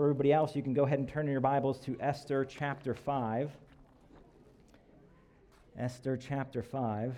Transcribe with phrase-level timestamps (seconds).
[0.00, 2.94] for everybody else, you can go ahead and turn in your Bibles to Esther chapter
[2.94, 3.50] 5.
[5.76, 7.14] Esther chapter 5.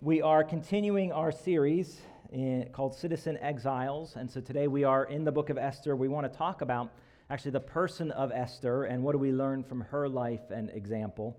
[0.00, 2.00] We are continuing our series
[2.32, 4.16] in, called Citizen Exiles.
[4.16, 5.94] And so today we are in the book of Esther.
[5.94, 6.90] We want to talk about
[7.30, 11.36] actually the person of Esther and what do we learn from her life and example.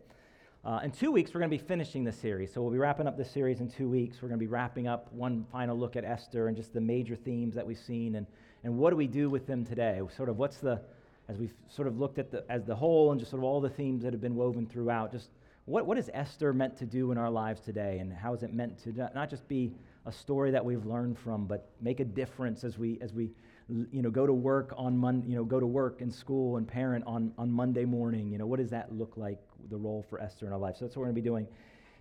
[0.64, 2.54] Uh, in two weeks, we're going to be finishing the series.
[2.54, 4.22] So we'll be wrapping up this series in two weeks.
[4.22, 7.18] We're going to be wrapping up one final look at Esther and just the major
[7.18, 8.26] themes that we've seen and,
[8.64, 10.02] and what do we do with them today?
[10.16, 10.82] Sort of what's the,
[11.30, 13.62] as we've sort of looked at the, as the whole and just sort of all
[13.62, 15.30] the themes that have been woven throughout, just
[15.66, 18.00] what, what is Esther meant to do in our lives today?
[18.00, 19.74] And how is it meant to not just be
[20.06, 23.32] a story that we've learned from, but make a difference as we, as we
[23.70, 26.66] you know, go to work on Mon- you know, go to work in school and
[26.68, 28.32] parent on, on Monday morning?
[28.32, 29.40] You know, what does that look like,
[29.70, 30.78] the role for Esther in our life?
[30.78, 31.48] So that's what we're going to be doing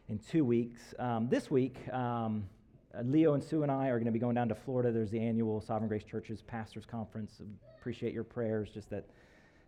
[0.09, 0.95] in two weeks.
[1.01, 2.45] Um, this week, um,
[3.05, 4.91] Leo and Sue and I are going to be going down to Florida.
[4.91, 7.43] There's the annual Sovereign Grace Church's Pastors Conference.
[7.79, 9.05] Appreciate your prayers, just that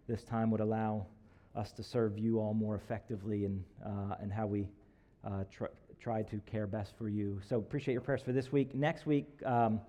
[0.06, 1.06] this time would allow
[1.54, 4.66] us to serve you all more effectively and, uh, and how we
[5.24, 5.64] uh, tr-
[6.00, 7.40] try to care best for you.
[7.46, 8.74] So appreciate your prayers for this week.
[8.74, 9.80] Next week, um,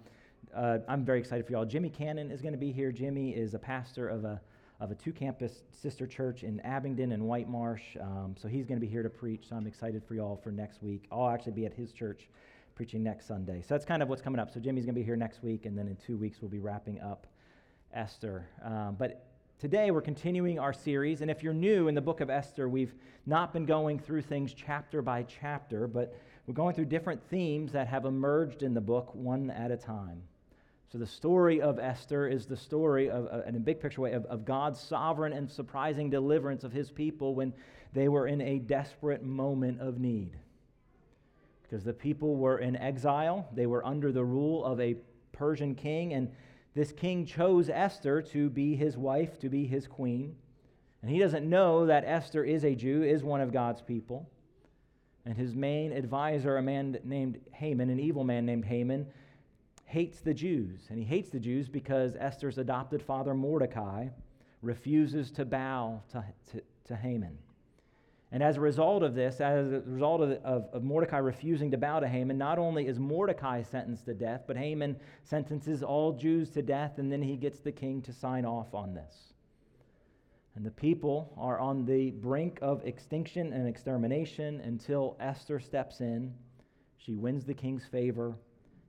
[0.56, 1.66] uh, I'm very excited for y'all.
[1.66, 2.92] Jimmy Cannon is going to be here.
[2.92, 4.42] Jimmy is a pastor of a,
[4.80, 7.84] of a two campus sister church in Abingdon and White Marsh.
[8.02, 9.48] Um, so he's going to be here to preach.
[9.50, 11.06] So I'm excited for y'all for next week.
[11.12, 12.30] I'll actually be at his church
[12.80, 13.62] preaching next Sunday.
[13.62, 14.52] So that's kind of what's coming up.
[14.54, 16.60] So Jimmy's going to be here next week, and then in two weeks, we'll be
[16.60, 17.28] wrapping up
[17.94, 18.48] Esther.
[18.64, 19.26] Um, but
[19.60, 22.94] Today, we're continuing our series, and if you're new in the book of Esther, we've
[23.26, 26.16] not been going through things chapter by chapter, but
[26.48, 30.22] we're going through different themes that have emerged in the book one at a time.
[30.90, 34.14] So, the story of Esther is the story of, uh, in a big picture way,
[34.14, 37.52] of, of God's sovereign and surprising deliverance of his people when
[37.92, 40.38] they were in a desperate moment of need.
[41.70, 44.96] Because the people were in exile, they were under the rule of a
[45.32, 46.32] Persian king, and
[46.74, 50.36] this king chose Esther to be his wife, to be his queen.
[51.02, 54.28] And he doesn't know that Esther is a Jew, is one of God's people.
[55.26, 59.06] And his main advisor, a man named Haman, an evil man named Haman,
[59.86, 60.88] hates the Jews.
[60.90, 64.08] And he hates the Jews because Esther's adopted father, Mordecai,
[64.64, 67.38] refuses to bow to, to, to Haman.
[68.32, 71.78] And as a result of this, as a result of, of, of, Mordecai refusing to
[71.78, 76.52] bow to Haman, not only is Mordecai sentenced to death, but Haman sentences all Jews
[76.52, 79.34] to death, and then he gets the king to sign off on this.
[80.56, 86.34] And the people are on the brink of extinction and extermination until Esther steps in.
[86.98, 88.36] She wins the king's favor.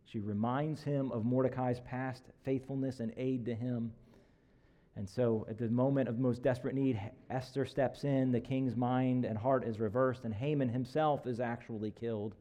[0.04, 3.92] She reminds him of Mordecai's past faithfulness and aid to him.
[4.96, 9.24] And so, at the moment of most desperate need, Esther steps in, the king's mind
[9.24, 12.34] and heart is reversed, and Haman himself is actually killed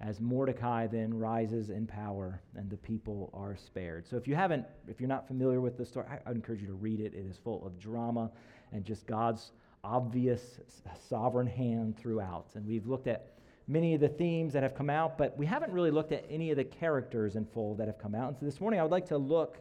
[0.00, 4.06] as Mordecai then rises in power and the people are spared.
[4.06, 6.66] So, if you haven't, if you're not familiar with the story, I, I encourage you
[6.66, 7.14] to read it.
[7.14, 8.30] It is full of drama
[8.72, 9.52] and just God's
[9.82, 10.60] obvious
[11.08, 12.50] sovereign hand throughout.
[12.54, 13.32] And we've looked at
[13.68, 16.50] many of the themes that have come out, but we haven't really looked at any
[16.50, 18.28] of the characters in full that have come out.
[18.28, 19.58] And so this morning I would like to look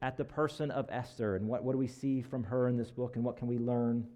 [0.00, 2.90] at the person of Esther and what, what do we see from her in this
[2.90, 4.06] book and what can we learn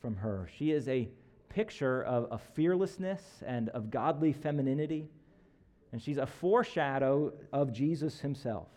[0.00, 0.48] from her.
[0.58, 1.08] She is a
[1.48, 5.08] picture of, of fearlessness and of godly femininity,
[5.92, 8.68] and she's a foreshadow of Jesus himself.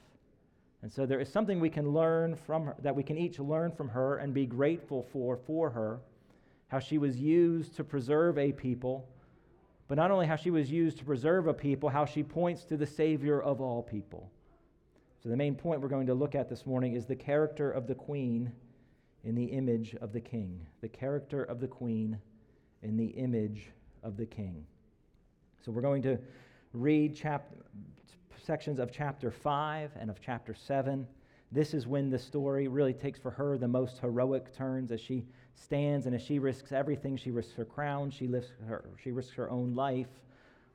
[0.84, 3.72] And so there is something we can learn from her, that we can each learn
[3.72, 6.00] from her and be grateful for for her,
[6.68, 9.08] how she was used to preserve a people,
[9.88, 12.78] but not only how she was used to preserve a people, how she points to
[12.78, 14.30] the Savior of all people.
[15.26, 17.88] So, the main point we're going to look at this morning is the character of
[17.88, 18.52] the queen
[19.24, 20.64] in the image of the king.
[20.82, 22.20] The character of the queen
[22.84, 23.72] in the image
[24.04, 24.64] of the king.
[25.66, 26.20] So, we're going to
[26.74, 27.50] read chap-
[28.38, 31.08] sections of chapter 5 and of chapter 7.
[31.52, 35.26] This is when the story really takes for her the most heroic turns as she
[35.56, 37.18] stands and as she risks everything.
[37.18, 40.22] She risks her crown, she, lifts her, she risks her own life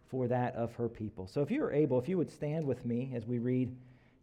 [0.08, 1.28] for that of her people.
[1.28, 3.72] So, if you are able, if you would stand with me as we read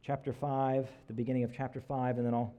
[0.08, 2.54] chapter 5, the beginning of chapter 5, and then I'll,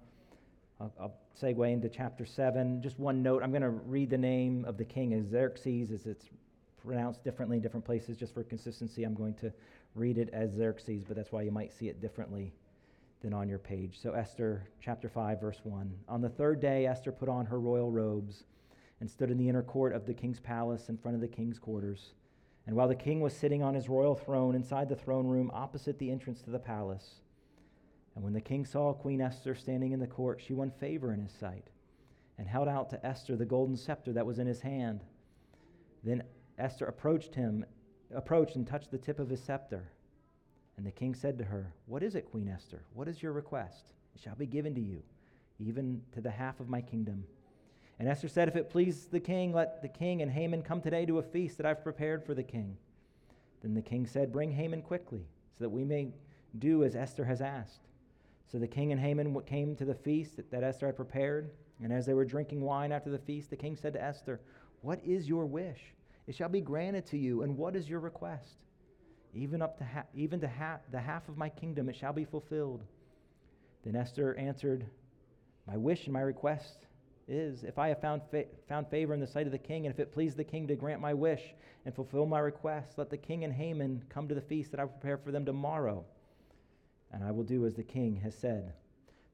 [0.78, 2.82] I'll, I'll segue into chapter 7.
[2.82, 6.04] Just one note I'm going to read the name of the king as Xerxes, as
[6.04, 6.26] it's
[6.84, 8.18] pronounced differently in different places.
[8.18, 9.50] Just for consistency, I'm going to
[9.94, 12.52] read it as Xerxes, but that's why you might see it differently
[13.22, 13.98] than on your page.
[13.98, 15.90] So, Esther chapter 5, verse 1.
[16.06, 18.44] On the third day, Esther put on her royal robes
[19.00, 21.58] and stood in the inner court of the king's palace in front of the king's
[21.58, 22.12] quarters.
[22.66, 25.98] And while the king was sitting on his royal throne inside the throne room opposite
[25.98, 27.22] the entrance to the palace,
[28.14, 31.20] and when the king saw Queen Esther standing in the court, she won favor in
[31.20, 31.68] his sight
[32.38, 35.04] and held out to Esther the golden scepter that was in his hand.
[36.04, 36.22] Then
[36.58, 37.64] Esther approached him,
[38.14, 39.90] approached and touched the tip of his scepter.
[40.76, 42.82] And the king said to her, What is it, Queen Esther?
[42.94, 43.92] What is your request?
[44.14, 45.02] it shall be given to you,
[45.60, 47.24] even to the half of my kingdom.
[47.98, 51.06] And Esther said, If it please the king, let the king and Haman come today
[51.06, 52.76] to a feast that I've prepared for the king.
[53.62, 55.26] Then the king said, Bring Haman quickly,
[55.56, 56.12] so that we may
[56.58, 57.87] do as Esther has asked.
[58.50, 61.50] So the king and Haman came to the feast that Esther had prepared.
[61.82, 64.40] And as they were drinking wine after the feast, the king said to Esther,
[64.80, 65.80] What is your wish?
[66.26, 67.42] It shall be granted to you.
[67.42, 68.56] And what is your request?
[69.34, 72.24] Even up to ha- even to ha- the half of my kingdom, it shall be
[72.24, 72.82] fulfilled.
[73.84, 74.86] Then Esther answered,
[75.66, 76.86] My wish and my request
[77.28, 79.94] is if I have found, fa- found favor in the sight of the king, and
[79.94, 81.54] if it please the king to grant my wish
[81.84, 84.86] and fulfill my request, let the king and Haman come to the feast that I
[84.86, 86.04] prepare for them tomorrow,
[87.12, 88.72] and I will do as the king has said.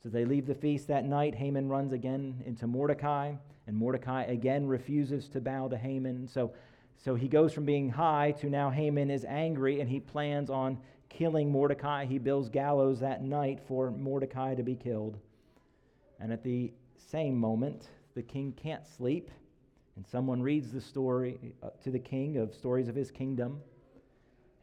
[0.02, 1.34] So they leave the feast that night.
[1.34, 3.34] Haman runs again into Mordecai,
[3.66, 6.28] and Mordecai again refuses to bow to Haman.
[6.28, 6.52] So,
[7.02, 10.78] so he goes from being high to now Haman is angry, and he plans on
[11.08, 12.04] killing Mordecai.
[12.04, 15.18] He builds gallows that night for Mordecai to be killed.
[16.20, 19.30] And at the same moment, the king can't sleep,
[19.96, 23.60] and someone reads the story uh, to the king of stories of his kingdom.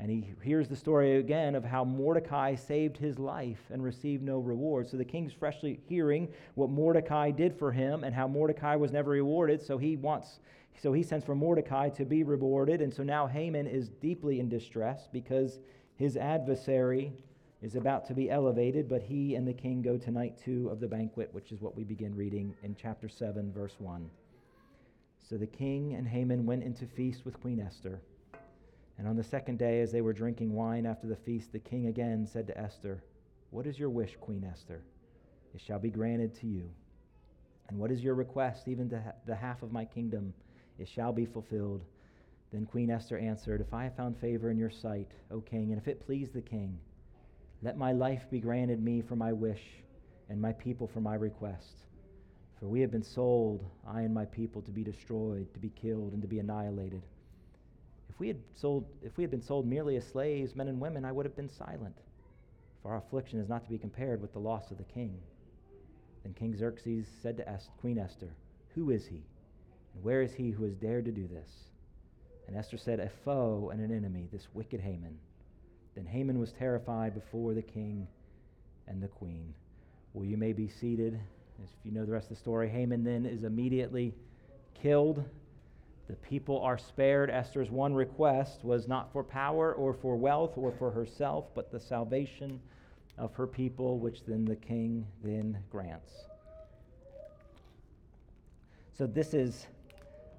[0.02, 4.40] And he hears the story again of how Mordecai saved his life and received no
[4.40, 4.90] reward.
[4.90, 9.12] So the king's freshly hearing what Mordecai did for him and how Mordecai was never
[9.12, 9.62] rewarded.
[9.62, 10.40] So he wants,
[10.82, 12.82] so he sends for Mordecai to be rewarded.
[12.82, 15.60] And so now Haman is deeply in distress because
[15.98, 17.14] his adversary
[17.62, 20.80] is about to be elevated, but he and the king go to night two of
[20.80, 24.10] the banquet, which is what we begin reading in chapter 7, verse 1.
[25.30, 28.02] So the king and Haman went into feast with Queen Esther.
[29.02, 31.88] And on the second day, as they were drinking wine after the feast, the king
[31.88, 33.02] again said to Esther,
[33.50, 34.84] What is your wish, Queen Esther?
[35.56, 36.70] It shall be granted to you.
[37.68, 40.36] And what is your request, even to ha- the half of my kingdom?
[40.78, 41.82] It shall be fulfilled.
[42.52, 45.82] Then Queen Esther answered, If I have found favor in your sight, O king, and
[45.82, 46.78] if it please the king,
[47.64, 49.64] let my life be granted me for my wish,
[50.30, 51.88] and my people for my request.
[52.60, 56.14] For we have been sold, I and my people, to be destroyed, to be killed,
[56.14, 57.02] and to be annihilated.
[58.12, 61.06] If we had sold, if we had been sold merely as slaves, men and women,
[61.06, 61.96] I would have been silent.
[62.84, 65.18] For our affliction is not to be compared with the loss of the king.
[66.24, 68.28] Then King Xerxes said to Est- Queen Esther,
[68.76, 69.24] Who is he?
[69.94, 71.50] And where is he who has dared to do this?
[72.48, 75.18] And Esther said, A foe and an enemy, this wicked Haman.
[75.96, 78.08] Then Haman was terrified before the king
[78.88, 79.54] and the queen.
[80.14, 81.18] Well, you may be seated.
[81.64, 84.14] If you know the rest of the story, Haman then is immediately
[84.82, 85.24] killed.
[86.12, 87.30] The people are spared.
[87.30, 91.80] Esther's one request was not for power or for wealth or for herself, but the
[91.80, 92.60] salvation
[93.18, 96.12] of her people, which then the king then grants.
[98.92, 99.68] So this is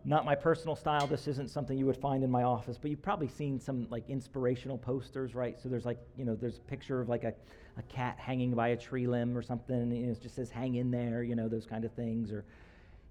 [0.05, 1.07] not my personal style.
[1.07, 4.05] This isn't something you would find in my office, but you've probably seen some like
[4.11, 5.59] inspirational posters, right?
[5.59, 7.33] So there's like, you know, there's a picture of like a,
[7.79, 10.51] a cat hanging by a tree limb or something, and you know, it just says
[10.51, 12.31] hang in there, you know, those kind of things.
[12.31, 12.45] Or,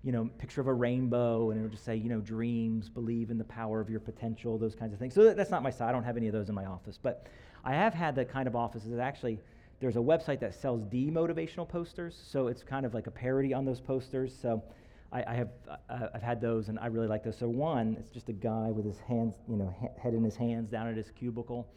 [0.03, 3.29] you know, picture of a rainbow, and it would just say, you know, dreams, believe
[3.29, 5.13] in the power of your potential, those kinds of things.
[5.13, 5.89] So that, that's not my style.
[5.89, 6.97] I don't have any of those in my office.
[7.01, 7.27] But
[7.63, 9.39] I have had the kind of offices that actually,
[9.79, 12.19] there's a website that sells demotivational posters.
[12.31, 14.35] So it's kind of like a parody on those posters.
[14.35, 14.63] So
[15.11, 15.49] I, I have
[15.89, 17.37] uh, I've had those, and I really like those.
[17.37, 20.35] So one, it's just a guy with his hands, you know, he- head in his
[20.35, 21.67] hands down at his cubicle,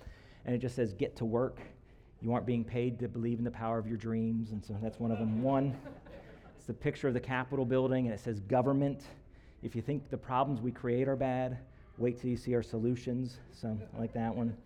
[0.45, 1.59] and it just says "Get to work."
[2.23, 4.99] You aren't being paid to believe in the power of your dreams, and so that's
[4.99, 5.43] one of them.
[5.43, 5.77] One,
[6.65, 9.03] it's the picture of the Capitol building, and it says "Government."
[9.63, 11.59] If you think the problems we create are bad,
[11.99, 13.37] wait till you see our solutions.
[13.53, 14.57] So I like that one.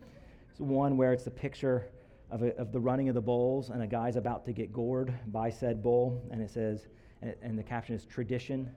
[0.49, 1.89] It's one where it's the picture
[2.31, 5.13] of, a, of the running of the bulls, and a guy's about to get gored
[5.33, 6.87] by said bull, and it says
[7.21, 8.71] and, and the caption is tradition.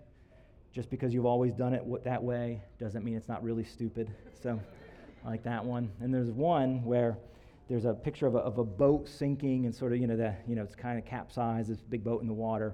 [0.73, 4.09] Just because you've always done it that way doesn't mean it's not really stupid.
[4.41, 4.59] So,
[5.23, 5.91] I like that one.
[5.99, 7.19] And there's one where
[7.69, 10.33] there's a picture of a, of a boat sinking and sort of, you know, the,
[10.47, 12.73] you know, it's kind of capsized, this big boat in the water,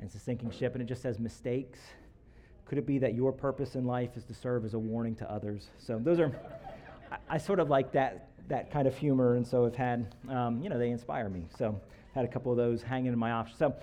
[0.00, 1.78] and it's a sinking ship, and it just says mistakes.
[2.64, 5.30] Could it be that your purpose in life is to serve as a warning to
[5.30, 5.68] others?
[5.78, 6.32] So those are,
[7.12, 10.60] I, I sort of like that that kind of humor, and so I've had, um,
[10.60, 11.44] you know, they inspire me.
[11.56, 11.80] So
[12.16, 13.54] had a couple of those hanging in my office.
[13.56, 13.76] So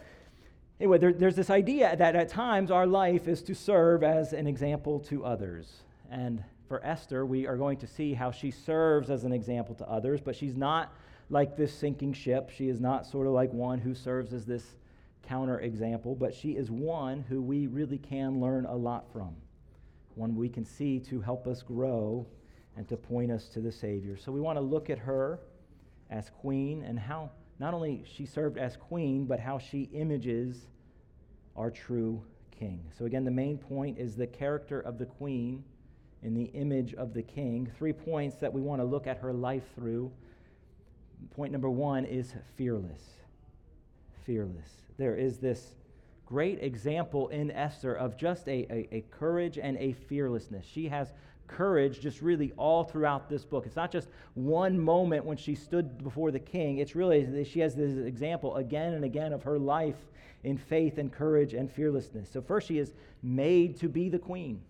[0.79, 4.45] Anyway, there, there's this idea that at times our life is to serve as an
[4.45, 5.81] example to others.
[6.11, 9.89] And for Esther, we are going to see how she serves as an example to
[9.89, 10.93] others, but she's not
[11.31, 12.51] like this sinking ship.
[12.55, 14.75] She is not sort of like one who serves as this
[15.27, 19.35] counter example, but she is one who we really can learn a lot from,
[20.15, 22.25] one we can see to help us grow
[22.75, 24.15] and to point us to the Savior.
[24.17, 25.39] So we want to look at her
[26.09, 30.67] as queen and how not only she served as queen, but how she images
[31.55, 32.83] our true king.
[32.97, 35.63] So, again, the main point is the character of the queen
[36.23, 37.71] in the image of the king.
[37.77, 40.11] Three points that we want to look at her life through.
[41.35, 43.01] Point number one is fearless.
[44.27, 44.69] Fearless.
[44.97, 45.73] There is this
[46.25, 50.65] great example in Esther of just a, a, a, courage and a fearlessness.
[50.65, 51.13] She has
[51.47, 53.65] courage just really all throughout this book.
[53.65, 57.73] It's not just one moment when she stood before the king, it's really, she has
[57.73, 59.95] this example again and again of her life
[60.43, 62.29] in faith and courage and fearlessness.
[62.29, 62.93] So, first, she is
[63.23, 64.61] made to be the queen.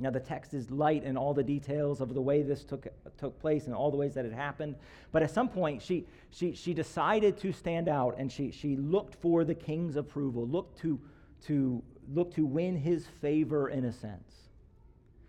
[0.00, 2.88] Now, the text is light in all the details of the way this took,
[3.18, 4.76] took place and all the ways that it happened.
[5.12, 9.16] But at some point, she, she, she decided to stand out and she, she looked
[9.16, 10.98] for the king's approval, looked to,
[11.46, 11.82] to,
[12.14, 14.32] looked to win his favor in a sense.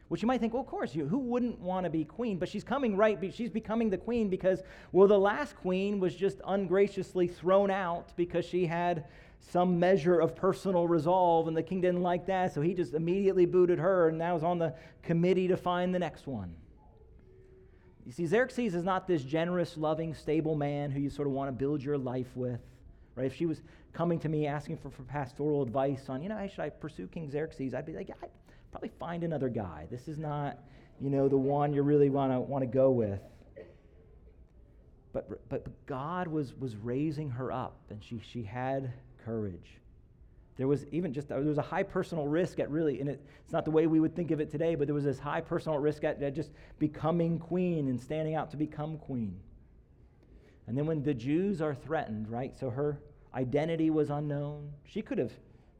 [0.07, 2.37] Which you might think, well, of course, you, who wouldn't want to be queen?
[2.37, 4.61] But she's coming right, she's becoming the queen because,
[4.91, 9.05] well, the last queen was just ungraciously thrown out because she had
[9.49, 13.45] some measure of personal resolve, and the king didn't like that, so he just immediately
[13.45, 16.53] booted her and now is on the committee to find the next one.
[18.05, 21.49] You see, Xerxes is not this generous, loving, stable man who you sort of want
[21.49, 22.59] to build your life with.
[23.15, 23.25] Right?
[23.25, 23.61] If she was
[23.93, 27.07] coming to me asking for, for pastoral advice on, you know, hey, should I pursue
[27.07, 27.73] King Xerxes?
[27.73, 28.29] I'd be like, I'd
[28.71, 29.87] probably find another guy.
[29.91, 30.57] This is not,
[30.99, 33.19] you know, the one you really want to want to go with.
[35.13, 38.93] But, but, but God was, was raising her up, and she, she had
[39.25, 39.79] courage.
[40.57, 43.53] There was even just, there was a high personal risk at really, and it, it's
[43.53, 45.79] not the way we would think of it today, but there was this high personal
[45.79, 49.39] risk at, at just becoming queen and standing out to become queen.
[50.67, 52.57] And then when the Jews are threatened, right?
[52.59, 53.01] So her
[53.33, 54.71] identity was unknown.
[54.85, 55.31] She could have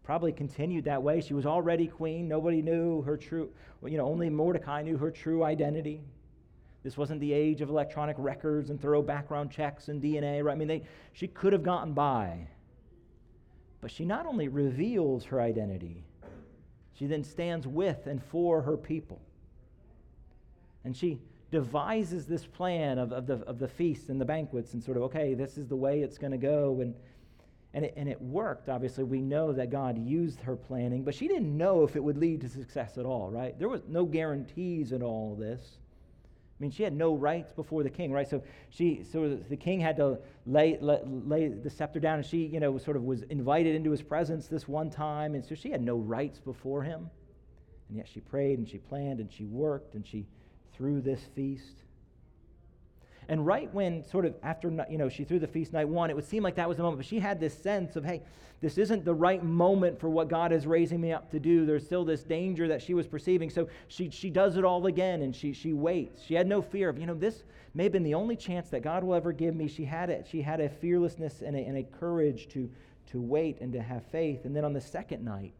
[0.03, 1.21] probably continued that way.
[1.21, 2.27] She was already queen.
[2.27, 3.50] Nobody knew her true,
[3.86, 6.01] you know, only Mordecai knew her true identity.
[6.83, 10.53] This wasn't the age of electronic records and thorough background checks and DNA, right?
[10.53, 10.83] I mean, they,
[11.13, 12.48] she could have gotten by.
[13.81, 16.03] But she not only reveals her identity,
[16.93, 19.19] she then stands with and for her people.
[20.83, 21.19] And she
[21.51, 25.03] devises this plan of, of, the, of the feasts and the banquets and sort of,
[25.03, 26.79] okay, this is the way it's going to go.
[26.81, 26.95] And,
[27.73, 28.69] and, it, and it worked.
[28.69, 32.17] Obviously, we know that God used her planning, but she didn't know if it would
[32.17, 33.57] lead to success at all, right?
[33.57, 35.79] There was no guarantees in all this.
[36.62, 38.30] I mean, she had no rights before the king, right?
[38.30, 42.46] So she, so the king had to lay, lay, lay the scepter down, and she,
[42.46, 45.72] you know, sort of was invited into his presence this one time, and so she
[45.72, 47.10] had no rights before him.
[47.89, 50.27] And yet she prayed and she planned and she worked and she
[50.72, 51.82] threw this feast.
[53.30, 56.16] And right when, sort of after, you know, she threw the feast night one, it
[56.16, 57.00] would seem like that was the moment.
[57.00, 58.22] But she had this sense of, hey,
[58.62, 61.66] this isn't the right moment for what God is raising me up to do.
[61.66, 63.50] There's still this danger that she was perceiving.
[63.50, 66.24] So she, she does it all again and she, she waits.
[66.24, 68.82] She had no fear of, you know, this may have been the only chance that
[68.82, 69.68] God will ever give me.
[69.68, 70.28] She had it.
[70.30, 72.70] She had a fearlessness and a, and a courage to,
[73.12, 74.46] to wait and to have faith.
[74.46, 75.56] And then on the second night,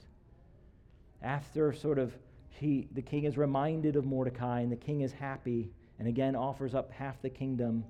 [1.22, 2.14] after sort of
[2.50, 6.74] he, the king is reminded of Mordecai and the king is happy and again offers
[6.74, 7.84] up half the kingdom,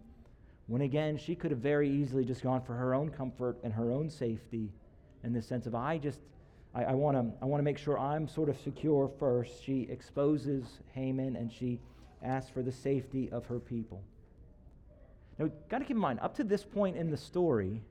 [0.67, 3.89] when again she could have very easily just gone for her own comfort and her
[3.89, 4.69] own safety
[5.23, 6.19] in the sense of, I just,
[6.75, 9.63] I, want to I wanna make sure I'm sort of secure first.
[9.63, 11.79] She exposes Haman and she
[12.21, 14.03] asks for the safety of her people.
[15.39, 17.81] Now, got to keep in mind, up to this point in the story,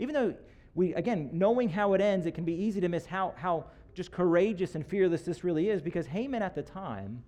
[0.00, 0.34] even though
[0.74, 4.10] we, again, knowing how it ends, it can be easy to miss how, how just
[4.10, 7.22] courageous and fearless this really is because Haman at the time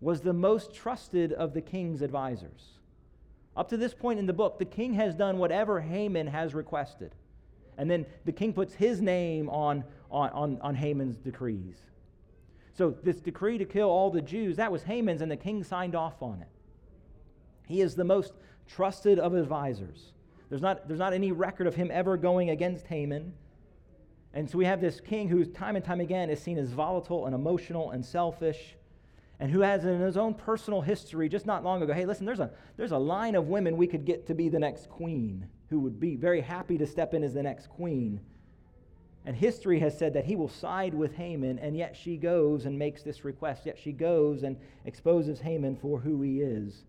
[0.00, 2.78] was the most trusted of the king's advisors.
[3.56, 7.14] Up to this point in the book, the king has done whatever Haman has requested.
[7.78, 11.76] And then the king puts his name on, on, on, on Haman's decrees.
[12.74, 15.94] So, this decree to kill all the Jews, that was Haman's, and the king signed
[15.94, 16.48] off on it.
[17.66, 18.34] He is the most
[18.68, 20.12] trusted of advisors.
[20.50, 23.32] There's not, there's not any record of him ever going against Haman.
[24.34, 27.24] And so we have this king who, time and time again, is seen as volatile
[27.24, 28.76] and emotional and selfish
[29.38, 32.40] and who has in his own personal history just not long ago hey listen there's
[32.40, 35.80] a there's a line of women we could get to be the next queen who
[35.80, 38.20] would be very happy to step in as the next queen.
[39.24, 42.78] And history has said that he will side with Haman and yet she goes and
[42.78, 43.66] makes this request.
[43.66, 46.84] Yet she goes and exposes Haman for who he is.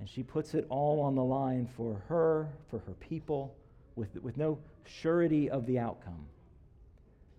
[0.00, 3.54] And she puts it all on the line for her for her people
[3.94, 6.26] with, with no surety of the outcome.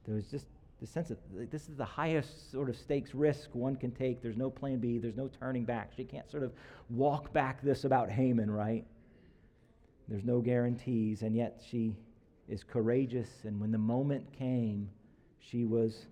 [0.06, 0.48] There was just
[0.80, 4.22] the sense that this is the highest sort of stakes risk one can take.
[4.22, 5.92] There's no plan B, there's no turning back.
[5.96, 6.52] She can't sort of
[6.90, 8.86] walk back this about Haman, right?
[10.08, 11.96] There's no guarantees, and yet she
[12.48, 14.90] is courageous, and when the moment came,
[15.40, 16.06] she was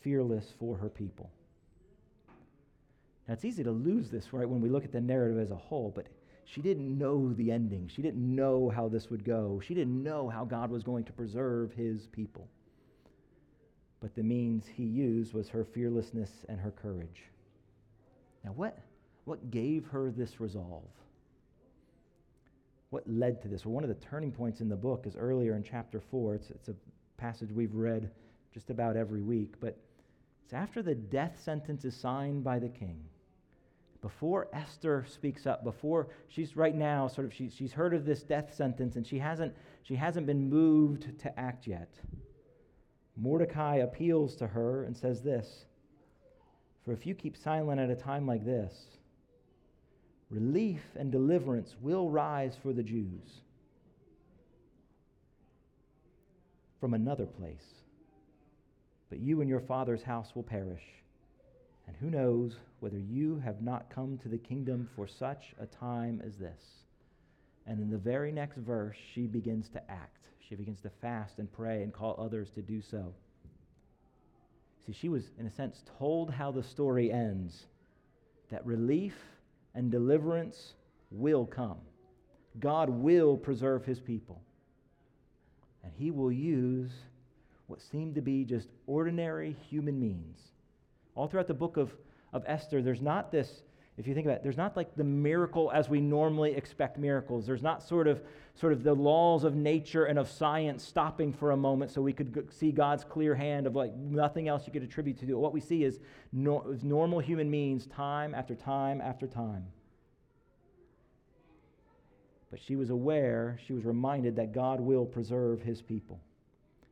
[0.00, 1.30] fearless for her people.
[3.28, 5.56] Now, it's easy to lose this, right, when we look at the narrative as a
[5.56, 6.06] whole, but
[6.44, 7.90] she didn't know the ending.
[7.94, 9.60] She didn't know how this would go.
[9.62, 12.48] She didn't know how God was going to preserve his people
[14.00, 17.24] but the means he used was her fearlessness and her courage.
[18.44, 18.78] Now, what,
[19.24, 20.84] what gave her this resolve?
[22.90, 23.64] what led to this?
[23.64, 26.36] Well, one of the turning points in the book is earlier in chapter 4.
[26.36, 26.74] It's, it's a
[27.16, 28.10] passage we've read
[28.54, 29.76] just about every week, but
[30.44, 32.98] it's after the death sentence is signed by the king.
[34.00, 38.22] Before Esther speaks up, before she's right now sort of she, she's heard of this
[38.22, 41.92] death sentence and she hasn't she hasn't been moved to act yet.
[43.16, 45.64] Mordecai appeals to her and says this
[46.84, 48.72] For if you keep silent at a time like this,
[50.30, 53.40] relief and deliverance will rise for the Jews
[56.80, 57.82] from another place.
[59.08, 60.82] But you and your father's house will perish.
[61.86, 66.20] And who knows whether you have not come to the kingdom for such a time
[66.24, 66.85] as this?
[67.66, 70.28] And in the very next verse, she begins to act.
[70.48, 73.12] She begins to fast and pray and call others to do so.
[74.86, 77.64] See, she was, in a sense, told how the story ends
[78.50, 79.14] that relief
[79.74, 80.74] and deliverance
[81.10, 81.78] will come.
[82.60, 84.40] God will preserve his people.
[85.82, 86.90] And he will use
[87.66, 90.38] what seem to be just ordinary human means.
[91.16, 91.90] All throughout the book of,
[92.32, 93.62] of Esther, there's not this
[93.98, 97.46] if you think about it, there's not like the miracle as we normally expect miracles.
[97.46, 98.22] There's not sort of
[98.54, 102.12] sort of the laws of nature and of science stopping for a moment so we
[102.12, 105.38] could see God's clear hand of like nothing else you could attribute to it.
[105.38, 105.98] What we see is,
[106.32, 109.64] no, normal human means time after time after time.
[112.50, 116.20] But she was aware, she was reminded that God will preserve his people.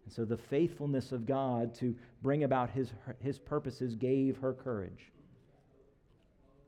[0.05, 2.93] And so the faithfulness of God to bring about his,
[3.23, 5.11] his purposes gave her courage.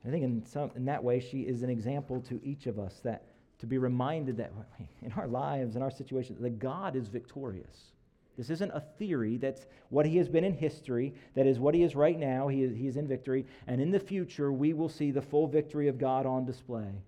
[0.05, 3.01] I think in, some, in that way, she is an example to each of us
[3.03, 3.25] that
[3.59, 4.53] to be reminded that
[5.03, 7.93] in our lives, in our situations, that God is victorious.
[8.37, 9.39] This isn't a theory.
[9.39, 11.15] That's what he has been in history.
[11.35, 12.49] That is what he is right now.
[12.49, 13.47] He is, he is in victory.
[13.67, 17.03] And in the future, we will see the full victory of God on display.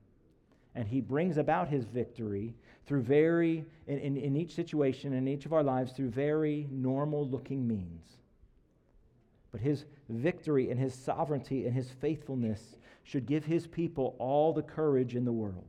[0.75, 2.54] And he brings about his victory
[2.87, 7.28] through very, in, in, in each situation, in each of our lives, through very normal
[7.28, 8.16] looking means.
[9.52, 14.62] But his victory and his sovereignty and his faithfulness should give his people all the
[14.62, 15.68] courage in the world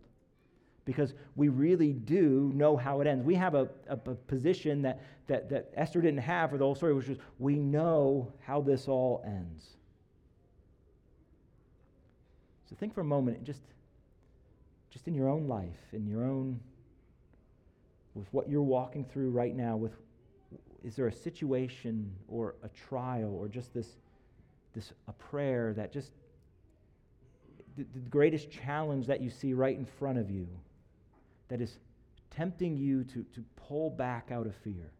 [0.90, 3.24] because we really do know how it ends.
[3.24, 6.74] We have a, a, a, position that, that, that Esther didn't have for the whole
[6.74, 9.68] story, which is we know how this all ends.
[12.68, 13.62] So think for a moment, just,
[14.90, 16.60] just in your own life, in your own,
[18.16, 19.94] with what you're walking through right now, with
[20.84, 23.88] is there a situation or a trial or just this,
[24.74, 26.12] this a prayer that just
[27.78, 30.48] the, the greatest challenge that you see right in front of you
[31.48, 31.80] that is
[32.32, 34.92] tempting you to, to pull back out of fear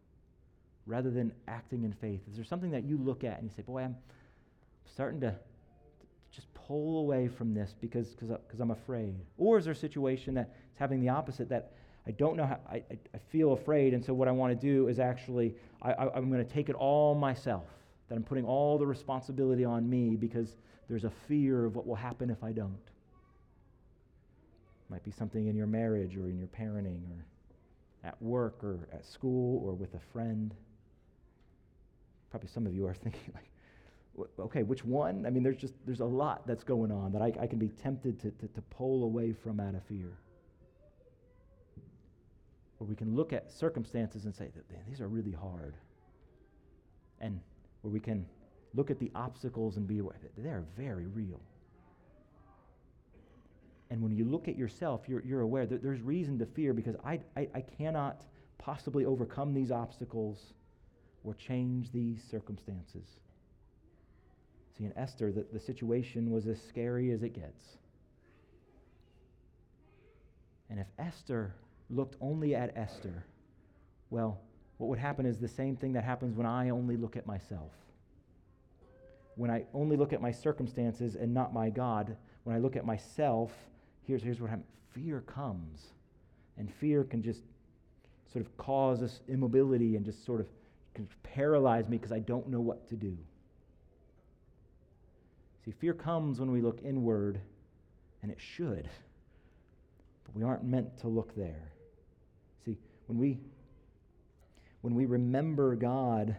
[0.86, 2.20] rather than acting in faith?
[2.28, 3.96] Is there something that you look at and you say, Boy, I'm
[4.92, 5.34] starting to
[6.32, 9.14] just pull away from this because because I'm afraid?
[9.38, 11.72] Or is there a situation that's having the opposite that
[12.10, 12.82] I don't know how, I,
[13.14, 16.28] I, feel afraid, and so what I want to do is actually, I, I, I'm
[16.28, 17.68] going to take it all myself,
[18.08, 20.56] that I'm putting all the responsibility on me because
[20.88, 22.72] there's a fear of what will happen if I don't.
[24.82, 27.24] It might be something in your marriage or in your parenting or
[28.02, 30.52] at work or at school or with a friend.
[32.32, 35.26] Probably some of you are thinking like, okay, which one?
[35.26, 37.68] I mean, there's just there's a lot that's going on that I, I can be
[37.68, 40.10] tempted to, to, to pull away from out of fear.
[42.80, 44.48] Or we can look at circumstances and say,
[44.88, 45.74] these are really hard.
[47.20, 47.38] And
[47.82, 48.26] where we can
[48.74, 51.40] look at the obstacles and be aware that they're very real.
[53.90, 56.96] And when you look at yourself, you're, you're aware that there's reason to fear because
[57.04, 58.22] I, I, I cannot
[58.56, 60.52] possibly overcome these obstacles
[61.24, 63.04] or change these circumstances.
[64.78, 67.76] See, in Esther, the, the situation was as scary as it gets.
[70.70, 71.52] And if Esther
[71.90, 73.24] looked only at Esther,
[74.10, 74.40] well,
[74.78, 77.72] what would happen is the same thing that happens when I only look at myself
[79.40, 82.84] when I only look at my circumstances and not my God, when I look at
[82.84, 83.50] myself,
[84.02, 85.92] here's, here's what happens fear comes.
[86.58, 87.40] And fear can just
[88.30, 90.46] sort of cause this immobility and just sort of
[90.92, 93.16] can paralyze me because I don't know what to do.
[95.64, 97.40] See, fear comes when we look inward,
[98.22, 98.90] and it should.
[100.24, 101.72] But we aren't meant to look there.
[103.10, 103.38] When we
[104.82, 106.36] when we remember God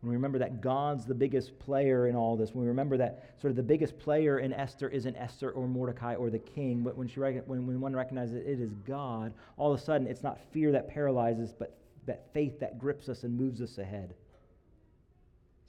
[0.00, 3.34] when we remember that God's the biggest player in all this, when we remember that
[3.40, 6.96] sort of the biggest player in Esther isn't Esther or Mordecai or the king, but
[6.96, 10.38] when, she, when, when one recognizes it is God, all of a sudden it's not
[10.52, 14.14] fear that paralyzes, but that faith that grips us and moves us ahead.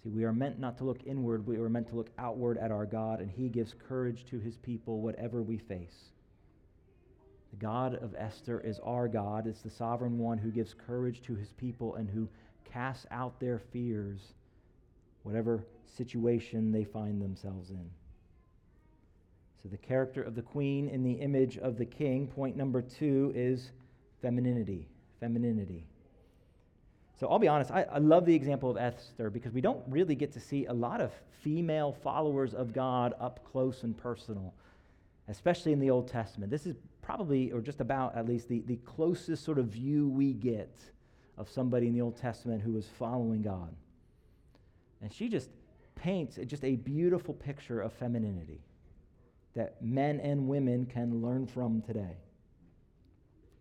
[0.04, 2.70] See, we are meant not to look inward, we are meant to look outward at
[2.70, 6.12] our God, and He gives courage to His people, whatever we face.
[7.52, 9.48] The God of Esther is our God.
[9.48, 12.28] It's the sovereign one who gives courage to his people and who
[12.66, 14.34] casts out their fears,
[15.24, 17.90] whatever situation they find themselves in.
[19.64, 23.32] So, the character of the queen in the image of the king, point number two,
[23.36, 23.72] is
[24.22, 24.88] femininity.
[25.20, 25.84] Femininity.
[27.20, 30.14] So, I'll be honest, I, I, love the example of Esther because we don't really
[30.14, 34.54] get to see a lot of female followers of God up close and personal,
[35.28, 36.52] especially in the Old Testament.
[36.52, 36.76] This is
[37.08, 40.78] probably, or just about at least, the, the closest sort of view we get
[41.38, 43.74] of somebody in the Old Testament who was following God.
[45.02, 45.50] And she just
[45.96, 48.60] paints just a beautiful picture of femininity
[49.56, 52.18] that men and women can learn from today.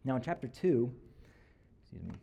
[0.04, 0.92] Now, in chapter 2,
[1.82, 2.14] excuse me,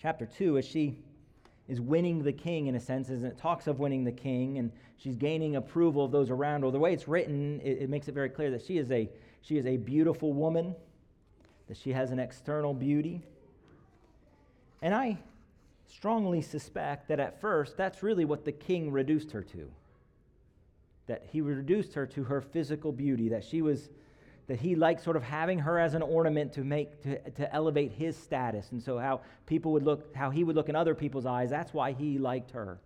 [0.00, 0.96] chapter 2, as she
[1.68, 4.70] is winning the king in a sense, and it talks of winning the king, and
[4.96, 6.70] she's gaining approval of those around her.
[6.70, 9.08] The way it's written, it, it makes it very clear that she is a
[9.42, 10.74] she is a beautiful woman,
[11.68, 13.22] that she has an external beauty.
[14.82, 15.18] And I
[15.86, 19.70] strongly suspect that at first that's really what the king reduced her to.
[21.06, 23.88] That he reduced her to her physical beauty, that she was
[24.48, 27.92] that he liked sort of having her as an ornament to make to, to elevate
[27.92, 28.70] his status.
[28.72, 31.74] And so how people would look how he would look in other people's eyes that's
[31.74, 32.78] why he liked her.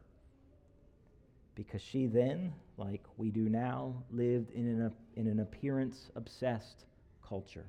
[1.55, 6.87] Because she then like we do now lived in an, in an appearance obsessed
[7.27, 7.67] culture.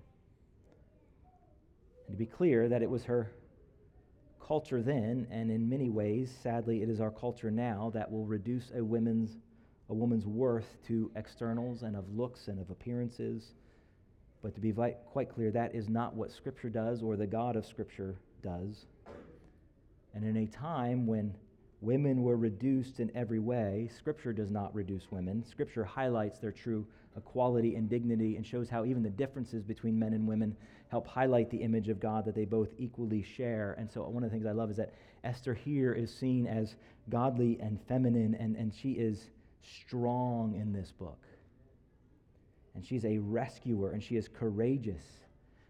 [2.08, 3.32] And to be clear that it was her
[4.46, 8.72] culture then, and in many ways, sadly, it is our culture now that will reduce
[8.76, 9.38] a woman's,
[9.90, 13.54] a woman's worth to externals and of looks and of appearances.
[14.42, 17.66] But to be quite clear, that is not what Scripture does or the God of
[17.66, 18.86] Scripture does.
[20.14, 21.34] And in a time when
[21.82, 25.44] women were reduced in every way, Scripture does not reduce women.
[25.44, 26.86] Scripture highlights their true
[27.18, 30.56] equality and dignity and shows how even the differences between men and women
[30.90, 33.76] help highlight the image of God that they both equally share.
[33.78, 36.76] And so, one of the things I love is that Esther here is seen as
[37.10, 39.30] godly and feminine, and, and she is
[39.62, 41.20] strong in this book.
[42.76, 45.04] And she's a rescuer, and she is courageous.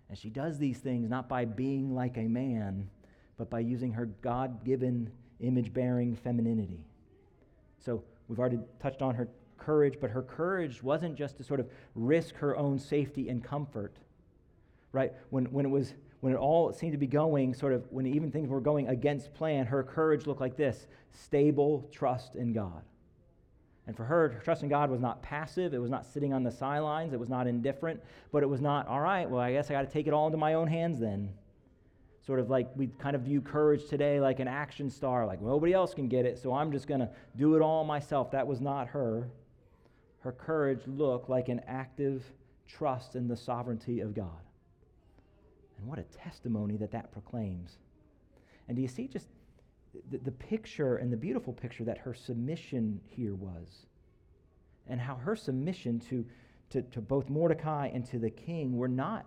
[0.09, 2.89] And she does these things not by being like a man,
[3.37, 5.09] but by using her God given
[5.39, 6.85] image bearing femininity.
[7.79, 11.69] So, we've already touched on her courage, but her courage wasn't just to sort of
[11.95, 13.95] risk her own safety and comfort,
[14.91, 15.13] right?
[15.29, 18.31] When, when it was when it all seemed to be going sort of when even
[18.31, 22.83] things were going against plan her courage looked like this stable trust in god
[23.87, 25.73] and for her trust in god was not passive.
[25.73, 27.13] It was not sitting on the sidelines.
[27.13, 28.01] It was not indifferent.
[28.31, 30.27] But it was not all right well i guess i got to take it all
[30.27, 31.29] into my own hands then.
[32.25, 35.73] Sort of like we kind of view courage today like an action star like nobody
[35.73, 38.31] else can get it so i'm just going to do it all myself.
[38.31, 39.27] That was not her.
[40.19, 42.23] Her courage looked like an active
[42.67, 44.41] trust in the sovereignty of God.
[45.77, 47.77] And what a testimony that that proclaims.
[48.67, 49.27] And do you see just
[50.09, 53.85] the, the picture and the beautiful picture that her submission here was?
[54.87, 56.25] And how her submission to,
[56.71, 59.25] to, to both Mordecai and to the king were not,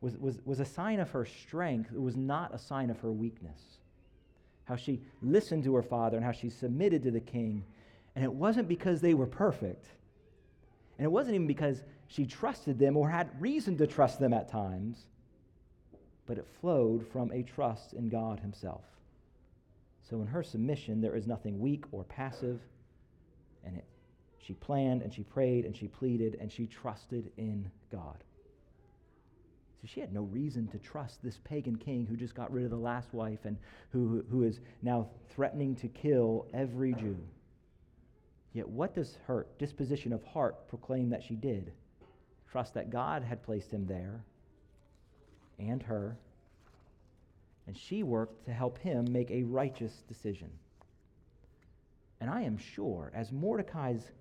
[0.00, 1.90] was, was, was a sign of her strength.
[1.94, 3.60] It was not a sign of her weakness.
[4.64, 7.64] How she listened to her father and how she submitted to the king.
[8.14, 9.86] And it wasn't because they were perfect
[10.98, 14.48] and it wasn't even because she trusted them or had reason to trust them at
[14.48, 15.06] times,
[16.26, 18.84] but it flowed from a trust in God Himself.
[20.08, 22.60] So in her submission, there is nothing weak or passive,
[23.64, 23.84] and it,
[24.38, 28.22] she planned and she prayed and she pleaded and she trusted in God.
[29.80, 32.70] So she had no reason to trust this pagan king who just got rid of
[32.70, 33.56] the last wife and
[33.90, 37.16] who, who is now threatening to kill every Jew.
[38.52, 41.72] Yet, what does her disposition of heart proclaim that she did?
[42.50, 44.24] Trust that God had placed him there
[45.58, 46.16] and her,
[47.66, 50.50] and she worked to help him make a righteous decision.
[52.20, 54.12] And I am sure, as Mordecai's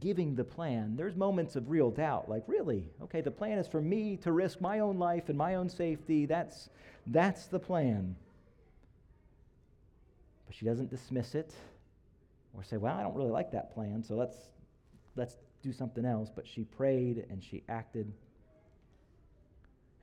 [0.00, 2.28] giving the plan, there's moments of real doubt.
[2.28, 2.88] Like, really?
[3.02, 6.26] Okay, the plan is for me to risk my own life and my own safety.
[6.26, 6.68] That's,
[7.06, 8.16] that's the plan.
[10.46, 11.52] But she doesn't dismiss it
[12.54, 14.36] or say, well, I don't really like that plan, so let's,
[15.16, 16.30] let's do something else.
[16.34, 18.12] But she prayed and she acted.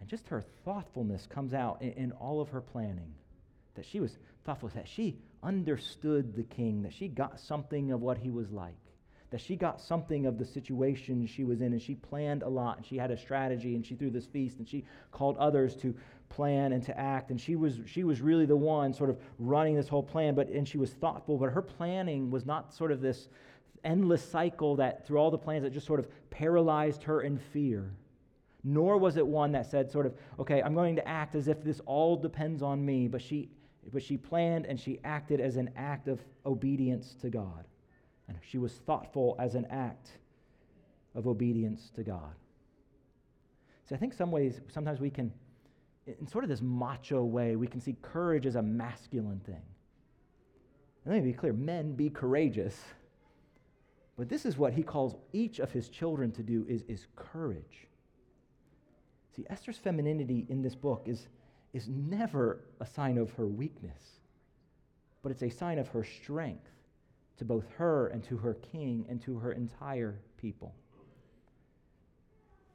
[0.01, 3.13] And just her thoughtfulness comes out in, in all of her planning.
[3.75, 8.17] That she was thoughtful, that she understood the king, that she got something of what
[8.17, 8.75] he was like
[9.31, 12.77] that she got something of the situation she was in and she planned a lot
[12.77, 15.95] and she had a strategy and she threw this feast and she called others to
[16.29, 19.75] plan and to act and she was she was really the one sort of running
[19.75, 23.01] this whole plan but and she was thoughtful but her planning was not sort of
[23.01, 23.29] this
[23.83, 27.91] endless cycle that through all the plans that just sort of paralyzed her in fear.
[28.63, 31.63] Nor was it one that said, sort of, okay, I'm going to act as if
[31.63, 33.49] this all depends on me, but she,
[33.91, 37.65] but she planned and she acted as an act of obedience to God.
[38.27, 40.11] And she was thoughtful as an act
[41.15, 42.35] of obedience to God.
[43.89, 45.33] See, I think some ways, sometimes we can,
[46.05, 49.61] in sort of this macho way, we can see courage as a masculine thing.
[51.03, 52.79] And let me be clear men be courageous.
[54.17, 57.87] But this is what he calls each of his children to do is, is courage.
[59.35, 61.27] See, Esther's femininity in this book is,
[61.73, 64.01] is never a sign of her weakness,
[65.23, 66.67] but it's a sign of her strength
[67.37, 70.75] to both her and to her king and to her entire people.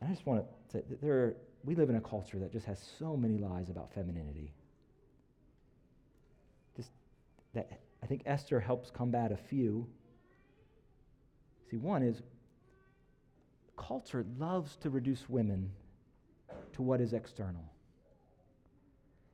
[0.00, 2.52] And I just want to say that there are, we live in a culture that
[2.52, 4.52] just has so many lies about femininity.
[6.76, 6.90] Just
[7.54, 9.86] that I think Esther helps combat a few.
[11.70, 12.22] See, one is
[13.76, 15.70] culture loves to reduce women
[16.76, 17.64] to what is external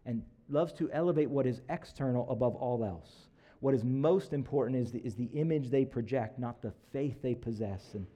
[0.07, 3.29] and loves to elevate what is external above all else.
[3.61, 7.35] What is most important is the, is the image they project, not the faith they
[7.35, 7.95] possess.
[7.95, 8.07] And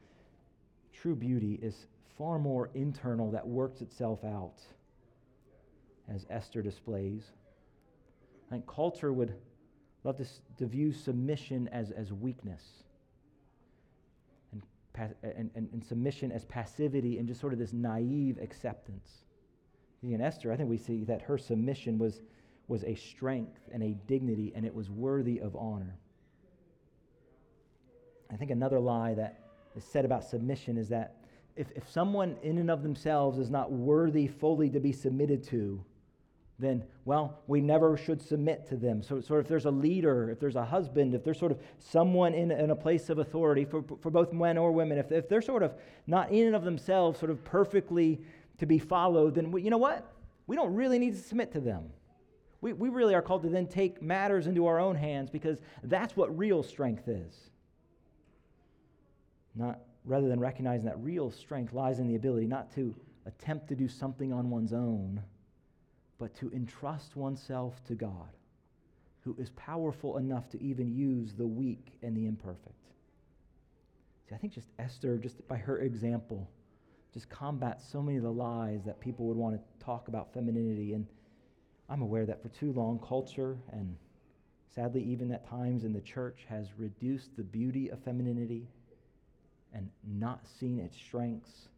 [0.92, 1.86] true beauty is
[2.18, 4.60] far more internal that works itself out,
[6.12, 7.22] as Esther displays.
[8.48, 9.34] I think culture would
[10.02, 10.26] love to,
[10.58, 12.62] to view submission as, as weakness
[14.96, 19.24] and, and, and, submission as passivity and just sort of this naive acceptance.
[20.02, 22.22] In Esther, I think we see that her submission was,
[22.68, 25.98] was a strength and a dignity, and it was worthy of honor.
[28.30, 29.40] I think another lie that
[29.76, 31.16] is said about submission is that
[31.56, 35.82] if, if someone in and of themselves is not worthy fully to be submitted to,
[36.58, 39.02] then, well, we never should submit to them.
[39.02, 42.32] So, so if there's a leader, if there's a husband, if there's sort of someone
[42.32, 45.42] in, in a place of authority for, for both men or women, if, if they're
[45.42, 45.74] sort of
[46.06, 48.20] not in and of themselves sort of perfectly
[48.58, 50.10] to be followed, then we, you know what?
[50.46, 51.90] We don't really need to submit to them.
[52.62, 56.16] We, we really are called to then take matters into our own hands because that's
[56.16, 57.50] what real strength is.
[59.54, 62.94] Not rather than recognizing that real strength lies in the ability not to
[63.26, 65.20] attempt to do something on one's own
[66.18, 68.36] but to entrust oneself to God,
[69.20, 72.74] who is powerful enough to even use the weak and the imperfect.
[74.28, 76.48] See, I think just Esther, just by her example,
[77.12, 80.94] just combats so many of the lies that people would want to talk about femininity.
[80.94, 81.06] And
[81.88, 83.96] I'm aware that for too long, culture and
[84.74, 88.68] sadly, even at times in the church, has reduced the beauty of femininity
[89.72, 91.68] and not seen its strengths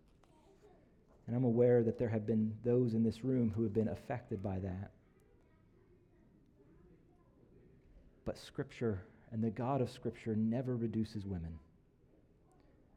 [1.29, 4.43] and I'm aware that there have been those in this room who have been affected
[4.43, 4.91] by that.
[8.25, 11.59] But Scripture and the God of Scripture never reduces women,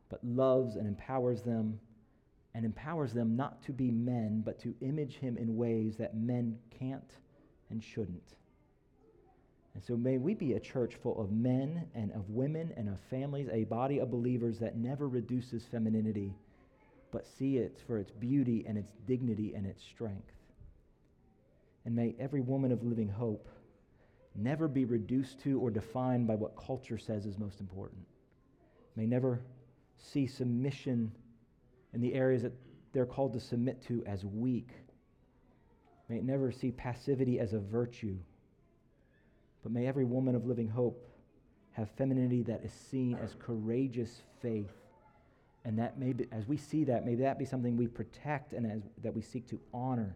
[0.09, 1.77] but loves and empowers them,
[2.55, 6.57] and empowers them not to be men, but to image Him in ways that men
[6.79, 7.11] can't
[7.69, 8.35] and shouldn't.
[9.73, 12.97] And so may we be a church full of men and of women and of
[13.09, 16.33] families, a body of believers that never reduces femininity
[17.11, 20.31] but see it for its beauty and its dignity and its strength.
[21.85, 23.47] And may every woman of living hope
[24.35, 28.05] never be reduced to or defined by what culture says is most important.
[28.95, 29.41] May never
[29.97, 31.11] see submission
[31.93, 32.53] in the areas that
[32.93, 34.69] they're called to submit to as weak.
[36.07, 38.17] May never see passivity as a virtue.
[39.63, 41.07] But may every woman of living hope
[41.73, 44.80] have femininity that is seen as courageous faith
[45.63, 48.65] and that may be, as we see that, may that be something we protect and
[48.65, 50.15] as, that we seek to honor.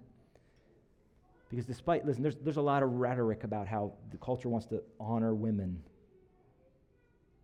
[1.50, 4.82] Because despite, listen, there's, there's a lot of rhetoric about how the culture wants to
[5.00, 5.84] honor women.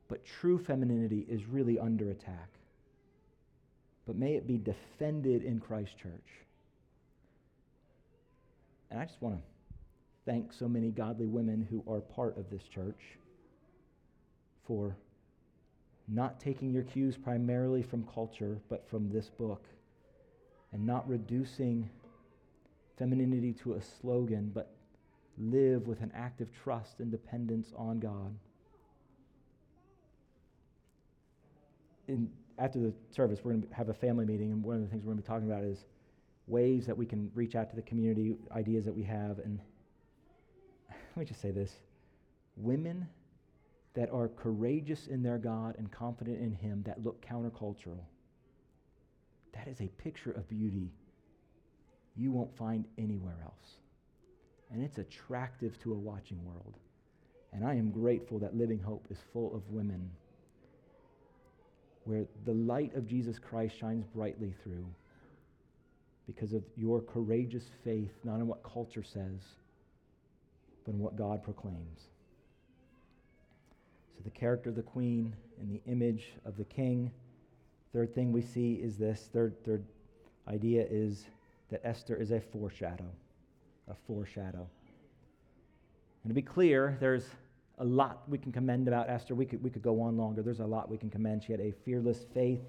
[0.08, 2.50] But true femininity is really under attack.
[4.08, 6.28] But may it be defended in Christ Church.
[8.90, 9.42] And I just want to
[10.26, 13.00] thank so many godly women who are part of this church
[14.68, 14.98] for
[16.12, 19.64] not taking your cues primarily from culture, but from this book,
[20.74, 21.90] and not reducing
[22.98, 24.76] femininity to a slogan, but
[25.38, 28.36] live with an active trust and dependence on God.
[32.10, 34.88] In, after the service, we're going to have a family meeting, and one of the
[34.88, 35.86] things we're going to be talking about is
[36.48, 39.40] ways that we can reach out to the community, ideas that we have.
[39.40, 39.60] And
[40.90, 41.72] let me just say this
[42.58, 43.08] women
[43.94, 48.00] that are courageous in their God and confident in Him that look countercultural.
[49.54, 50.92] That is a picture of beauty
[52.16, 53.78] you won't find anywhere else.
[54.72, 56.76] And it's attractive to a watching world.
[57.54, 60.10] And I am grateful that Living Hope is full of women
[62.06, 64.86] where the light of Jesus Christ shines brightly through
[66.26, 69.42] because of your courageous faith, not in what culture says,
[70.86, 72.08] but in what God proclaims.
[74.16, 77.12] So, the character of the queen and the image of the king.
[77.94, 79.84] Third thing we see is this third, third
[80.48, 81.26] idea is
[81.70, 83.10] that Esther is a foreshadow.
[83.90, 84.68] A foreshadow.
[86.24, 87.30] And to be clear, there's
[87.80, 89.34] a lot we can commend about Esther.
[89.34, 90.42] We could, we could go on longer.
[90.42, 91.44] There's a lot we can commend.
[91.44, 92.62] She had a fearless faith.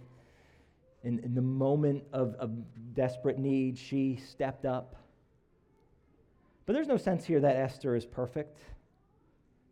[1.04, 2.50] In, in the moment of, of
[2.94, 4.96] desperate need, she stepped up.
[6.64, 8.58] But there's no sense here that Esther is perfect.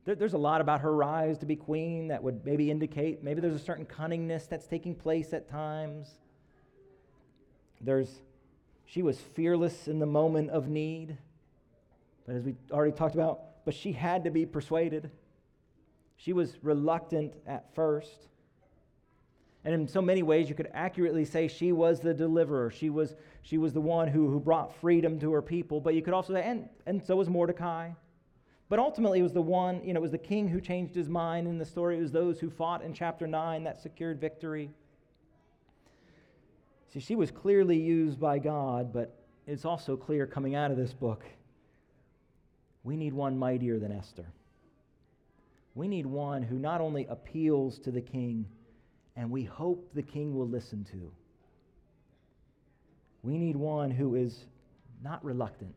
[0.05, 3.41] There, there's a lot about her rise to be queen that would maybe indicate maybe
[3.41, 6.09] there's a certain cunningness that's taking place at times.
[7.81, 8.11] There's,
[8.85, 11.17] she was fearless in the moment of need.
[12.27, 15.11] But as we already talked about, but she had to be persuaded.
[16.17, 18.29] She was reluctant at first.
[19.65, 22.71] And in so many ways, you could accurately say she was the deliverer.
[22.71, 25.81] She was, she was the one who, who brought freedom to her people.
[25.81, 27.91] But you could also say, and, and so was Mordecai.
[28.71, 31.09] But ultimately, it was the one, you know, it was the king who changed his
[31.09, 31.99] mind in the story.
[31.99, 34.71] It was those who fought in chapter 9 that secured victory.
[36.95, 40.95] See, she was clearly used by God, but it's also clear coming out of this
[40.95, 41.25] book
[42.83, 44.27] we need one mightier than Esther.
[45.75, 48.47] We need one who not only appeals to the king,
[49.17, 51.13] and we hope the king will listen to.
[53.23, 54.47] We need one who is
[55.03, 55.77] not reluctant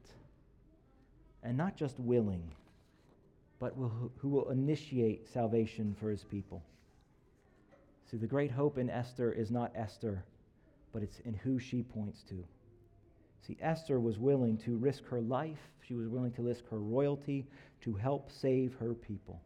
[1.43, 2.53] and not just willing,
[3.63, 6.61] but will, who will initiate salvation for his people.
[8.11, 10.25] See, the great hope in Esther is not Esther,
[10.91, 12.43] but it's in who she points to.
[13.47, 17.47] See, Esther was willing to risk her life, she was willing to risk her royalty
[17.83, 19.39] to help save her people.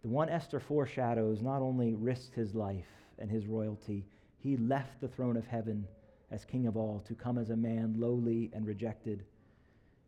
[0.00, 2.88] The one Esther foreshadows not only risked his life
[3.18, 4.06] and his royalty,
[4.38, 5.86] he left the throne of heaven
[6.30, 9.26] as king of all to come as a man lowly and rejected.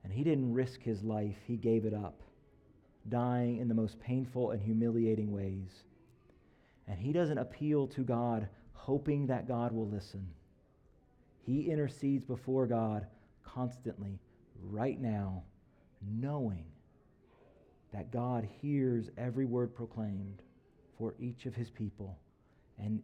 [0.04, 2.22] And he didn't risk his life, he gave it up,
[3.08, 5.82] dying in the most painful and humiliating ways.
[6.86, 10.26] And he doesn't appeal to God hoping that God will listen.
[11.44, 13.06] He intercedes before God
[13.44, 14.18] constantly,
[14.60, 15.42] right now,
[16.00, 16.64] knowing
[17.92, 20.42] that God hears every word proclaimed
[20.98, 22.18] for each of his people.
[22.78, 23.02] And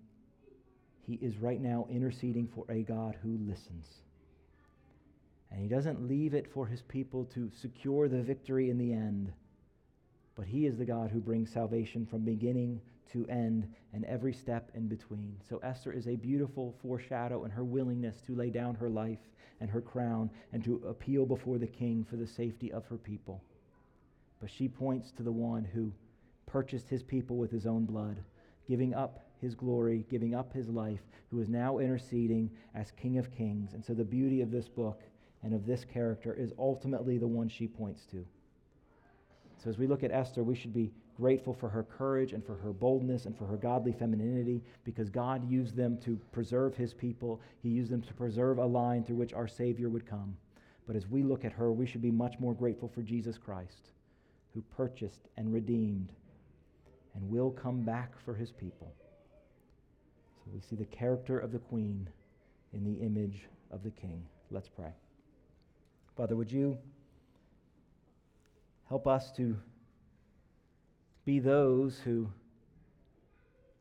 [1.02, 3.87] he is right now interceding for a God who listens.
[5.50, 9.32] And he doesn't leave it for his people to secure the victory in the end,
[10.38, 12.81] but he is the God who brings salvation from beginning
[13.12, 15.37] to end and every step in between.
[15.48, 19.18] So Esther is a beautiful foreshadow in her willingness to lay down her life
[19.61, 23.42] and her crown and to appeal before the king for the safety of her people.
[24.40, 25.92] But she points to the one who
[26.46, 28.22] purchased his people with his own blood,
[28.68, 33.33] giving up his glory, giving up his life, who is now interceding as King of
[33.33, 33.74] Kings.
[33.74, 35.03] And so the beauty of this book
[35.42, 38.24] and of this character is ultimately the one she points to.
[39.62, 42.55] So as we look at Esther, we should be grateful for her courage and for
[42.55, 47.40] her boldness and for her godly femininity because God used them to preserve his people.
[47.61, 50.37] He used them to preserve a line through which our Savior would come.
[50.87, 53.90] But as we look at her, we should be much more grateful for Jesus Christ
[54.55, 56.12] who purchased and redeemed
[57.14, 58.94] and will come back for his people.
[60.44, 62.09] So we see the character of the queen
[62.73, 64.25] in the image of the king.
[64.51, 64.92] Let's pray.
[66.16, 66.79] Father, would you
[68.88, 69.57] help us to
[71.24, 72.29] be those who,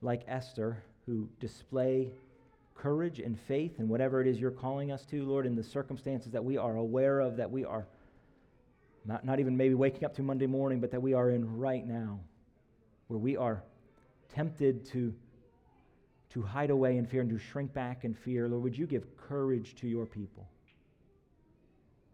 [0.01, 2.11] like Esther, who display
[2.75, 6.31] courage and faith in whatever it is you're calling us to, Lord, in the circumstances
[6.33, 7.87] that we are aware of, that we are
[9.05, 11.87] not, not even maybe waking up to Monday morning, but that we are in right
[11.87, 12.19] now,
[13.07, 13.63] where we are
[14.35, 15.13] tempted to,
[16.31, 18.49] to hide away in fear and to shrink back in fear.
[18.49, 20.45] Lord, would you give courage to your people,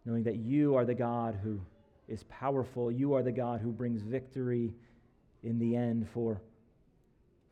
[0.04, 1.60] knowing that you are the God who
[2.08, 4.74] is powerful, you are the God who brings victory
[5.42, 6.40] in the end for,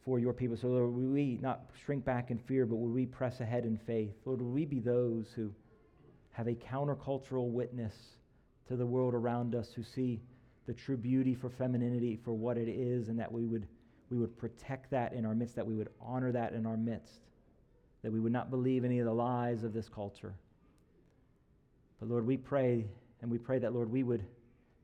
[0.04, 0.56] for your people.
[0.56, 3.78] So, Lord, would we not shrink back in fear, but would we press ahead in
[3.86, 4.12] faith?
[4.24, 5.52] Lord, would we be those who
[6.32, 7.94] have a countercultural witness?
[8.68, 10.20] to the world around us who see
[10.66, 13.66] the true beauty for femininity for what it is and that we would,
[14.10, 17.20] we would protect that in our midst, that we would honor that in our midst,
[18.02, 20.34] that we would not believe any of the lies of this culture.
[22.00, 22.86] But Lord, we pray,
[23.20, 24.24] and we pray that, Lord, we would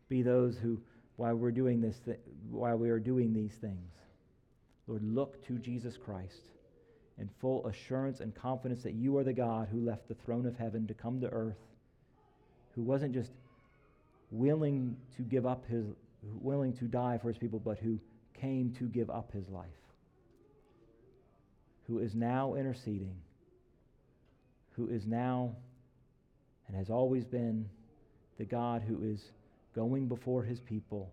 [0.08, 0.80] be those who,
[1.16, 2.18] while we're doing this, th-
[2.50, 3.92] while we are doing these things,
[4.86, 6.42] Lord, look to Jesus Christ
[7.18, 10.56] in full assurance and confidence that you are the God who left the throne of
[10.56, 11.58] heaven to come to earth,
[12.74, 13.30] who wasn't just
[14.30, 15.84] willing to give up his,
[16.40, 17.98] willing to die for his people, but who
[18.40, 19.66] came to give up his life.
[21.88, 23.16] who is now interceding,
[24.76, 25.56] who is now
[26.66, 27.68] and has always been
[28.38, 29.20] the God who is
[29.74, 31.12] going before his people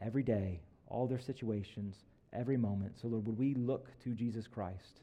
[0.00, 1.96] every day, all their situations,
[2.32, 2.92] every moment.
[3.00, 5.00] So, Lord, would we look to Jesus Christ?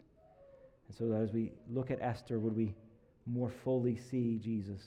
[0.88, 2.76] And so, as we look at Esther, would we
[3.26, 4.82] more fully see Jesus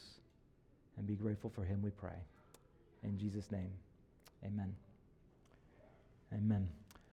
[0.96, 2.18] and be grateful for him, we pray.
[3.02, 3.72] In Jesus' name,
[4.44, 4.74] amen.
[6.32, 6.83] Amen.